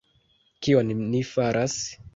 [0.67, 1.81] Kion ni faras?